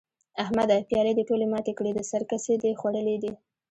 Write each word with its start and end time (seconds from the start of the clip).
احمده؛ 0.43 0.77
پيالې 0.89 1.13
دې 1.17 1.23
ټولې 1.29 1.45
ماتې 1.51 1.73
کړې؛ 1.77 1.91
د 1.95 1.99
سر 2.11 2.21
کسي 2.31 2.53
دې 2.63 2.71
خوړلي 2.79 3.15
دي؟! 3.23 3.31